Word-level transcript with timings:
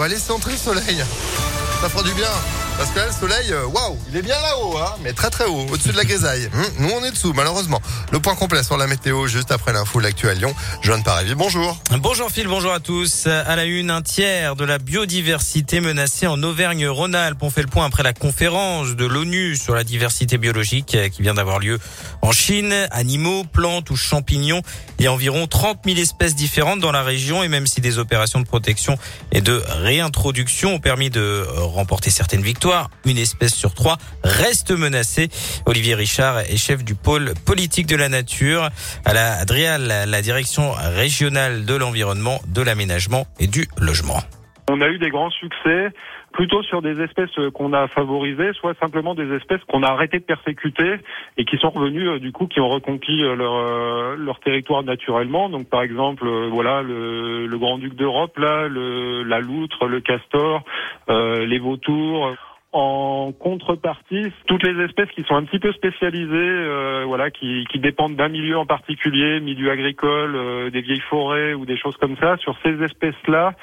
va 0.00 0.08
laisser 0.08 0.32
entrer 0.32 0.52
le 0.52 0.56
soleil. 0.56 1.04
Ça 1.82 1.90
fera 1.90 2.02
du 2.02 2.14
bien. 2.14 2.30
Parce 2.80 2.92
que 2.92 2.98
là, 2.98 3.06
le 3.08 3.12
soleil, 3.12 3.52
euh, 3.52 3.66
waouh, 3.66 3.98
il 4.08 4.16
est 4.16 4.22
bien 4.22 4.40
là-haut, 4.40 4.78
hein, 4.78 4.94
mais 5.02 5.12
très 5.12 5.28
très 5.28 5.44
haut, 5.44 5.66
au-dessus 5.70 5.92
de 5.92 5.98
la 5.98 6.04
grisaille. 6.04 6.48
Hum, 6.54 6.64
nous, 6.78 6.88
on 6.88 7.04
est 7.04 7.10
dessous, 7.10 7.34
malheureusement. 7.34 7.78
Le 8.10 8.20
point 8.20 8.34
complet 8.34 8.62
sur 8.62 8.78
la 8.78 8.86
météo, 8.86 9.26
juste 9.26 9.52
après 9.52 9.74
l'info, 9.74 10.00
l'actu 10.00 10.30
à 10.30 10.32
Lyon. 10.32 10.54
Joanne 10.80 11.02
Paravis, 11.02 11.34
bonjour. 11.34 11.78
Bonjour 11.98 12.30
Phil, 12.30 12.48
bonjour 12.48 12.72
à 12.72 12.80
tous. 12.80 13.26
À 13.26 13.54
la 13.54 13.66
une, 13.66 13.90
un 13.90 14.00
tiers 14.00 14.56
de 14.56 14.64
la 14.64 14.78
biodiversité 14.78 15.80
menacée 15.80 16.26
en 16.26 16.42
Auvergne-Rhône-Alpes. 16.42 17.42
On 17.42 17.50
fait 17.50 17.60
le 17.60 17.68
point 17.68 17.84
après 17.84 18.02
la 18.02 18.14
conférence 18.14 18.96
de 18.96 19.04
l'ONU 19.04 19.56
sur 19.56 19.74
la 19.74 19.84
diversité 19.84 20.38
biologique 20.38 20.94
euh, 20.94 21.10
qui 21.10 21.20
vient 21.20 21.34
d'avoir 21.34 21.58
lieu 21.58 21.78
en 22.22 22.32
Chine. 22.32 22.72
Animaux, 22.92 23.44
plantes 23.44 23.90
ou 23.90 23.96
champignons. 23.96 24.62
Il 24.98 25.04
y 25.04 25.06
a 25.06 25.12
environ 25.12 25.46
30 25.46 25.80
000 25.84 25.98
espèces 25.98 26.34
différentes 26.34 26.80
dans 26.80 26.92
la 26.92 27.02
région 27.02 27.42
et 27.42 27.48
même 27.48 27.66
si 27.66 27.82
des 27.82 27.98
opérations 27.98 28.40
de 28.40 28.46
protection 28.46 28.96
et 29.32 29.42
de 29.42 29.62
réintroduction 29.68 30.76
ont 30.76 30.80
permis 30.80 31.10
de 31.10 31.44
remporter 31.56 32.08
certaines 32.08 32.42
victoires, 32.42 32.69
une 33.04 33.18
espèce 33.18 33.54
sur 33.54 33.74
trois 33.74 33.96
reste 34.24 34.70
menacée. 34.70 35.28
Olivier 35.66 35.94
Richard 35.94 36.40
est 36.40 36.56
chef 36.56 36.84
du 36.84 36.94
pôle 36.94 37.32
politique 37.46 37.86
de 37.86 37.96
la 37.96 38.08
nature 38.08 38.68
à 39.04 39.12
la 39.14 39.34
Adrial, 39.34 39.82
la 39.86 40.22
direction 40.22 40.72
régionale 40.72 41.64
de 41.64 41.74
l'environnement, 41.74 42.40
de 42.48 42.62
l'aménagement 42.62 43.26
et 43.38 43.46
du 43.46 43.66
logement. 43.80 44.20
On 44.70 44.80
a 44.80 44.88
eu 44.88 44.98
des 44.98 45.10
grands 45.10 45.30
succès 45.30 45.90
plutôt 46.32 46.62
sur 46.62 46.80
des 46.80 47.00
espèces 47.02 47.30
qu'on 47.54 47.72
a 47.72 47.88
favorisées, 47.88 48.52
soit 48.52 48.78
simplement 48.78 49.16
des 49.16 49.34
espèces 49.34 49.62
qu'on 49.64 49.82
a 49.82 49.88
arrêté 49.88 50.20
de 50.20 50.24
persécuter 50.24 51.00
et 51.36 51.44
qui 51.44 51.56
sont 51.58 51.70
revenues 51.70 52.08
euh, 52.08 52.18
du 52.20 52.30
coup, 52.30 52.46
qui 52.46 52.60
ont 52.60 52.68
reconquis 52.68 53.24
euh, 53.24 53.34
leur, 53.34 53.54
euh, 53.54 54.16
leur 54.16 54.38
territoire 54.38 54.84
naturellement. 54.84 55.48
Donc 55.48 55.68
par 55.68 55.82
exemple, 55.82 56.28
voilà 56.50 56.82
le, 56.82 57.46
le 57.46 57.58
grand 57.58 57.78
duc 57.78 57.94
d'Europe, 57.96 58.38
là, 58.38 58.68
le, 58.68 59.24
la 59.24 59.40
loutre, 59.40 59.86
le 59.86 60.00
castor, 60.00 60.62
euh, 61.08 61.44
les 61.46 61.58
vautours. 61.58 62.36
En 62.72 63.32
contrepartie, 63.32 64.32
toutes 64.46 64.62
les 64.62 64.84
espèces 64.84 65.10
qui 65.10 65.24
sont 65.24 65.34
un 65.34 65.42
petit 65.42 65.58
peu 65.58 65.72
spécialisées, 65.72 66.28
euh, 66.32 67.02
voilà, 67.04 67.32
qui, 67.32 67.66
dépendent 67.74 68.14
d'un 68.14 68.28
milieu 68.28 68.58
en 68.58 68.66
particulier, 68.66 69.40
milieu 69.40 69.72
agricole, 69.72 70.36
euh, 70.36 70.70
des 70.70 70.80
vieilles 70.80 71.02
forêts 71.10 71.52
ou 71.52 71.66
des 71.66 71.76
choses 71.76 71.96
comme 71.96 72.16
ça, 72.18 72.36
sur 72.36 72.56
ces 72.62 72.80
espèces-là, 72.80 73.54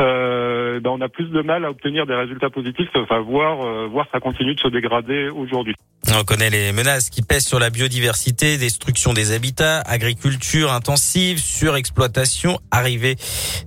euh, 0.00 0.80
ben 0.80 0.90
on 0.90 1.00
a 1.02 1.10
plus 1.10 1.30
de 1.30 1.42
mal 1.42 1.66
à 1.66 1.70
obtenir 1.70 2.06
des 2.06 2.14
résultats 2.14 2.48
positifs, 2.48 2.88
enfin 2.96 3.20
voir, 3.20 3.88
voir 3.88 4.06
ça 4.10 4.20
continue 4.20 4.54
de 4.54 4.60
se 4.60 4.68
dégrader 4.68 5.28
aujourd'hui. 5.28 5.74
On 6.16 6.22
connaît 6.22 6.50
les 6.50 6.70
menaces 6.70 7.10
qui 7.10 7.22
pèsent 7.22 7.46
sur 7.46 7.58
la 7.58 7.70
biodiversité, 7.70 8.56
destruction 8.56 9.12
des 9.12 9.32
habitats, 9.32 9.80
agriculture 9.80 10.72
intensive, 10.72 11.40
surexploitation, 11.40 12.60
arrivée 12.70 13.16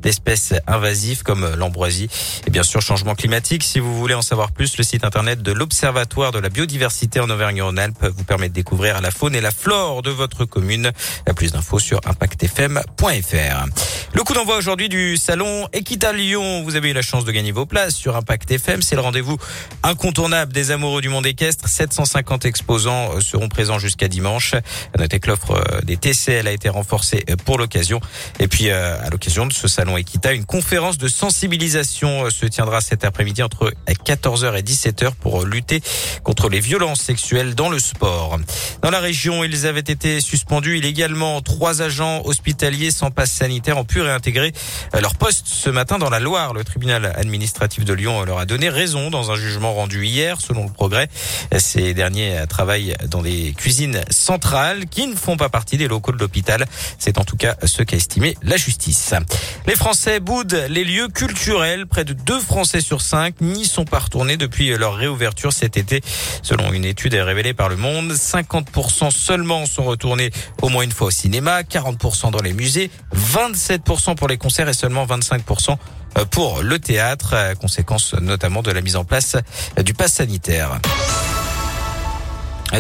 d'espèces 0.02 0.54
invasives 0.66 1.24
comme 1.24 1.56
l'ambroisie 1.56 2.08
et 2.46 2.50
bien 2.50 2.64
sûr 2.64 2.82
changement 2.82 3.16
climatique. 3.16 3.64
Si 3.64 3.82
vous 3.82 3.98
voulez 3.98 4.14
en 4.14 4.22
savoir 4.22 4.54
plus, 4.54 4.78
le 4.78 4.86
site 4.86 5.04
internet 5.04 5.42
de 5.42 5.52
l'Observatoire 5.52 6.32
de 6.32 6.40
la 6.40 6.48
biodiversité 6.48 7.20
en 7.20 7.30
Auvergne-Rhône-Alpes 7.30 8.06
vous 8.16 8.24
permet 8.24 8.48
de 8.48 8.54
découvrir 8.54 9.02
la 9.02 9.12
faune 9.12 9.36
et 9.36 9.42
la 9.42 9.52
flore 9.52 10.02
de 10.02 10.12
votre 10.12 10.46
commune. 10.46 10.92
Plus 11.36 11.52
d'infos 11.52 11.80
sur 11.80 12.00
impactfm.fr. 12.06 13.66
Le 14.14 14.24
coup 14.24 14.34
d'envoi 14.34 14.58
aujourd'hui 14.58 14.88
du 14.88 15.18
salon 15.18 15.68
Equita 15.74 16.14
Lyon. 16.14 16.64
Vous 16.64 16.76
avez 16.76 16.92
eu 16.92 16.94
la 16.94 17.02
chance 17.02 17.26
de 17.26 17.32
gagner 17.32 17.52
vos 17.52 17.66
places 17.66 17.96
sur 17.96 18.16
Impact 18.16 18.50
FM. 18.50 18.82
C'est 18.82 18.96
le 18.96 19.02
rendez-vous 19.02 19.38
incontournable 19.84 20.54
des 20.54 20.72
amoureux 20.72 21.02
du 21.02 21.10
monde 21.10 21.26
équestre. 21.26 21.68
750 21.68 22.37
exposants 22.46 23.16
euh, 23.16 23.22
seront 23.22 23.50
présents 23.50 23.80
jusqu'à 23.80 24.08
dimanche. 24.08 24.54
À 24.54 24.98
noter 24.98 25.20
que 25.20 25.28
l'offre 25.30 25.52
euh, 25.52 25.82
des 25.82 25.98
TCL 25.98 26.48
a 26.48 26.52
été 26.52 26.70
renforcée 26.70 27.24
euh, 27.30 27.36
pour 27.36 27.58
l'occasion. 27.58 28.00
Et 28.40 28.48
puis, 28.48 28.70
à 28.70 29.10
l'occasion 29.10 29.46
de 29.46 29.54
ce 29.54 29.68
salon 29.68 29.98
Equita, 29.98 30.34
une 30.34 30.46
conférence 30.46 30.98
de 30.98 31.08
sensibilisation 31.08 32.30
se 32.30 32.46
tiendra 32.46 32.82
cet 32.82 33.06
après-midi 33.06 33.44
entre 33.44 33.74
14h 33.88 34.58
et 34.58 34.62
17h 34.62 35.12
pour 35.20 35.46
lutter 35.46 35.82
contre 36.24 36.50
les 36.50 36.60
violences 36.60 37.02
sexuelles 37.02 37.56
dans 37.56 37.70
le 37.70 37.80
sport. 37.80 38.38
Dans 38.82 38.90
la 38.90 39.00
région, 39.00 39.44
ils 39.44 39.66
avaient 39.66 39.80
été 39.80 40.22
suspendus 40.22 40.78
illégalement. 40.78 41.42
Trois 41.42 41.82
agents 41.82 42.22
hospitaliers 42.26 42.92
sans 42.92 43.12
passe 43.12 43.32
sanitaire 43.32 43.78
ont 43.78 43.86
pu 43.86 44.02
réintégrer 44.02 44.54
leur 45.00 45.16
poste 45.16 45.48
ce 45.48 45.70
matin 45.70 45.98
dans 45.98 46.10
la 46.10 46.20
Loire. 46.20 46.54
Le 46.54 46.64
tribunal 46.64 47.14
administratif 47.16 47.86
de 47.86 47.94
Lyon 47.94 48.24
leur 48.24 48.40
a 48.40 48.46
donné 48.46 48.70
raison 48.70 49.10
dans 49.10 49.32
un 49.32 49.36
jugement 49.36 49.74
rendu 49.74 50.06
hier. 50.06 50.42
Selon 50.42 50.66
le 50.66 50.72
progrès, 50.72 51.10
ces 51.58 51.94
derniers 51.94 52.17
travaillent 52.50 52.96
dans 53.10 53.22
des 53.22 53.54
cuisines 53.58 54.02
centrales 54.10 54.86
qui 54.88 55.08
ne 55.08 55.16
font 55.16 55.38
pas 55.38 55.50
partie 55.50 55.78
des 55.78 55.88
locaux 55.88 56.12
de 56.12 56.18
l'hôpital. 56.18 56.66
C'est 56.98 57.18
en 57.18 57.24
tout 57.24 57.38
cas 57.38 57.56
ce 57.64 57.84
qu'a 57.84 57.98
estimé 57.98 58.38
la 58.42 58.58
justice. 58.58 59.14
Les 59.66 59.76
Français 59.76 60.20
boudent 60.20 60.66
les 60.70 60.84
lieux 60.84 61.08
culturels. 61.08 61.88
Près 61.88 62.06
de 62.06 62.14
deux 62.14 62.40
Français 62.40 62.82
sur 62.82 63.02
cinq 63.02 63.42
n'y 63.42 63.66
sont 63.66 63.86
pas 63.86 64.00
retournés 64.00 64.38
depuis 64.38 64.70
leur 64.78 64.96
réouverture 64.96 65.54
cet 65.54 65.78
été. 65.78 66.02
Selon 66.42 66.74
une 66.74 66.86
étude 66.86 67.14
révélée 67.14 67.54
par 67.54 67.70
Le 67.70 67.76
Monde, 67.76 68.12
50% 68.12 69.12
seulement 69.12 69.66
sont 69.66 69.84
retournés 69.84 70.32
au 70.62 70.70
moins 70.70 70.84
une 70.84 70.92
fois 70.92 71.08
au 71.08 71.12
cinéma, 71.12 71.62
40% 71.62 72.32
dans 72.32 72.42
les 72.42 72.54
musées, 72.54 72.90
27% 73.16 74.16
pour 74.16 74.28
les 74.28 74.38
concerts 74.38 74.70
et 74.70 74.74
seulement 74.74 75.06
25% 75.06 75.78
pour 76.32 76.62
le 76.62 76.80
théâtre, 76.80 77.36
conséquence 77.60 78.14
notamment 78.14 78.62
de 78.62 78.72
la 78.72 78.82
mise 78.82 78.96
en 78.96 79.04
place 79.04 79.36
du 79.84 79.94
pass 79.94 80.14
sanitaire. 80.14 80.80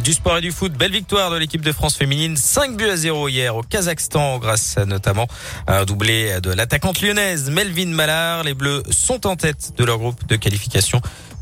Du 0.03 0.13
sport 0.13 0.37
et 0.37 0.41
du 0.41 0.51
foot, 0.51 0.73
belle 0.73 0.91
victoire 0.91 1.31
de 1.31 1.37
l'équipe 1.37 1.61
de 1.61 1.71
France 1.71 1.95
féminine, 1.95 2.35
5 2.35 2.75
buts 2.75 2.89
à 2.89 2.97
0 2.97 3.29
hier 3.29 3.55
au 3.55 3.63
Kazakhstan 3.63 4.37
grâce 4.37 4.77
notamment 4.77 5.27
à 5.65 5.79
un 5.79 5.85
doublé 5.85 6.39
de 6.41 6.51
l'attaquante 6.51 7.01
lyonnaise 7.01 7.49
Melvin 7.49 7.87
Mallard. 7.87 8.43
Les 8.43 8.53
Bleus 8.53 8.83
sont 8.91 9.25
en 9.25 9.35
tête 9.35 9.73
de 9.77 9.83
leur 9.85 9.97
groupe 9.97 10.27
de 10.27 10.35
qualification 10.35 11.01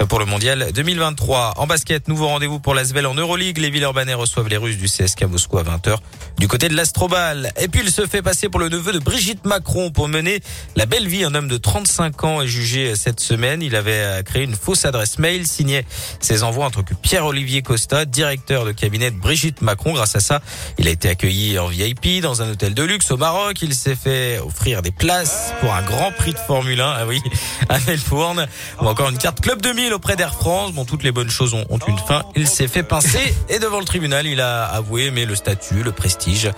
pour 0.09 0.19
le 0.19 0.25
mondial 0.25 0.71
2023. 0.73 1.53
En 1.57 1.67
basket, 1.67 2.07
nouveau 2.07 2.27
rendez-vous 2.27 2.59
pour 2.59 2.73
l'Asvel 2.73 3.07
en 3.07 3.13
Euroleague. 3.13 3.57
Les 3.57 3.69
Villeurbanais 3.69 4.13
reçoivent 4.13 4.49
les 4.49 4.57
Russes 4.57 4.77
du 4.77 4.87
CSK 4.87 5.23
Moscou 5.23 5.57
à 5.57 5.63
20h 5.63 5.97
du 6.37 6.47
côté 6.47 6.67
de 6.67 6.75
l'Astrobal. 6.75 7.51
Et 7.59 7.69
puis 7.69 7.81
il 7.83 7.89
se 7.89 8.05
fait 8.05 8.21
passer 8.21 8.49
pour 8.49 8.59
le 8.59 8.67
neveu 8.67 8.91
de 8.91 8.99
Brigitte 8.99 9.45
Macron 9.45 9.91
pour 9.91 10.07
mener 10.09 10.41
la 10.75 10.85
belle 10.85 11.07
vie. 11.07 11.23
Un 11.23 11.33
homme 11.33 11.47
de 11.47 11.57
35 11.57 12.23
ans 12.25 12.41
est 12.41 12.47
jugé 12.47 12.95
cette 12.95 13.21
semaine. 13.21 13.61
Il 13.61 13.75
avait 13.75 14.21
créé 14.25 14.43
une 14.43 14.55
fausse 14.55 14.83
adresse 14.83 15.17
mail, 15.17 15.47
signé 15.47 15.85
ses 16.19 16.43
envois 16.43 16.65
entre 16.65 16.83
Pierre-Olivier 16.83 17.61
Costa, 17.61 18.05
directeur 18.05 18.65
de 18.65 18.73
cabinet 18.73 19.11
de 19.11 19.17
Brigitte 19.17 19.61
Macron. 19.61 19.93
Grâce 19.93 20.15
à 20.15 20.19
ça, 20.19 20.41
il 20.77 20.87
a 20.89 20.91
été 20.91 21.09
accueilli 21.09 21.57
en 21.57 21.67
VIP 21.67 22.21
dans 22.21 22.41
un 22.41 22.51
hôtel 22.51 22.73
de 22.73 22.83
luxe 22.83 23.11
au 23.11 23.17
Maroc. 23.17 23.61
Il 23.61 23.73
s'est 23.73 23.95
fait 23.95 24.39
offrir 24.39 24.81
des 24.81 24.91
places 24.91 25.53
pour 25.61 25.73
un 25.73 25.81
grand 25.83 26.11
prix 26.11 26.33
de 26.33 26.39
Formule 26.39 26.81
1. 26.81 26.95
Ah 26.97 27.05
oui, 27.07 27.21
à 27.69 27.79
Melbourne. 27.79 28.45
Ou 28.81 28.87
encore 28.87 29.09
une 29.09 29.17
carte 29.17 29.39
Club 29.39 29.61
2000 29.61 29.84
auprès 29.93 30.15
d'Air 30.15 30.33
France. 30.33 30.73
Bon, 30.73 30.85
toutes 30.85 31.03
les 31.03 31.11
bonnes 31.11 31.29
choses 31.29 31.53
ont, 31.53 31.65
ont 31.69 31.79
une 31.87 31.97
fin. 31.97 32.23
Il 32.35 32.47
s'est 32.47 32.67
fait 32.67 32.83
pincer 32.83 33.35
et 33.49 33.59
devant 33.59 33.79
le 33.79 33.85
tribunal, 33.85 34.25
il 34.25 34.41
a 34.41 34.65
avoué 34.65 35.11
mais 35.11 35.25
le 35.25 35.35
statut, 35.35 35.83
le 35.83 35.91
prestige 35.91 36.49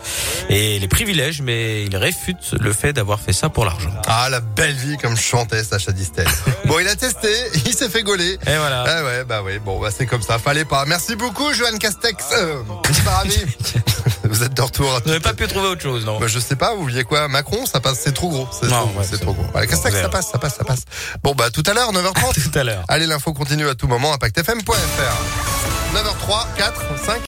et 0.50 0.80
les 0.80 0.88
privilèges, 0.88 1.42
mais 1.42 1.84
il 1.86 1.96
réfute 1.96 2.54
le 2.60 2.74
fait 2.74 2.94
d'avoir 2.94 3.20
fait 3.20 3.34
ça 3.34 3.50
pour 3.50 3.66
l'argent. 3.66 3.92
Ah, 4.08 4.30
la 4.30 4.40
belle 4.40 4.76
vie 4.76 4.98
comme 4.98 5.18
chantait 5.18 5.64
Sacha 5.64 5.92
Distel. 5.92 6.28
bon, 6.66 6.80
il 6.80 6.88
a 6.88 6.96
testé, 6.96 7.30
il 7.66 7.74
s'est 7.74 7.90
fait 7.90 8.04
gauler. 8.04 8.34
Et 8.34 8.58
voilà. 8.58 8.84
Ah 8.88 9.04
ouais, 9.04 9.24
bah 9.24 9.42
oui, 9.44 9.60
bon, 9.60 9.80
bah 9.80 9.90
c'est 9.96 10.06
comme 10.06 10.22
ça, 10.22 10.40
fallait 10.40 10.66
pas. 10.66 10.86
Merci 10.86 11.16
beaucoup, 11.16 11.54
Joanne 11.54 11.80
Castex. 11.80 12.26
Euh, 12.38 12.62
vous 14.38 14.44
êtes 14.44 14.54
de 14.54 14.62
retour. 14.62 14.88
Vous 15.04 15.08
n'avez 15.08 15.20
pas 15.20 15.34
pu 15.34 15.48
trouver 15.48 15.68
autre 15.68 15.82
chose, 15.82 16.06
non 16.06 16.20
bah, 16.20 16.28
Je 16.28 16.40
sais 16.40 16.56
pas, 16.56 16.76
vous 16.76 16.84
vouliez 16.84 17.04
quoi? 17.04 17.28
Macron, 17.28 17.66
ça 17.66 17.80
passe, 17.80 18.00
c'est 18.04 18.14
trop 18.14 18.30
gros. 18.30 18.48
C'est 18.52 18.68
trop, 18.68 18.86
ouais, 18.86 19.18
trop, 19.20 19.34
gros. 19.34 19.46
Voilà, 19.52 19.68
Castex, 19.68 20.00
ça 20.00 20.10
passe, 20.10 20.30
ça 20.32 20.38
passe, 20.38 20.56
ça 20.56 20.64
passe? 20.64 20.82
Bon, 21.24 21.34
bah 21.34 21.50
tout 21.50 21.64
à 21.66 21.74
l'heure, 21.74 21.92
9h30. 21.92 22.52
tout 22.52 22.60
à 22.60 22.64
l'heure. 22.64 22.84
Allez, 22.88 23.08
l'info 23.08 23.34
continue 23.34 23.68
à 23.68 23.76
tout 23.76 23.88
moment, 23.88 24.14
impactfm.fr. 24.14 24.74
9h03, 25.96 26.58
4, 26.58 26.82
5. 27.06 27.14